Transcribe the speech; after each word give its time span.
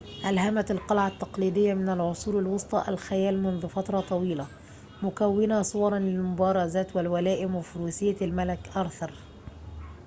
ألهمت 0.25 0.71
القلعة 0.71 1.07
التقليدية 1.07 1.73
من 1.73 1.89
العصور 1.89 2.39
الوسطى 2.39 2.85
الخيال 2.87 3.43
منذ 3.43 3.67
فترة 3.67 3.99
طويلة 3.99 4.47
مكونةً 5.03 5.61
صوراً 5.61 5.99
للمبارزات 5.99 6.95
والولائم 6.95 7.55
وفروسية 7.55 8.15
الملك 8.21 8.69
آرثر 8.77 9.11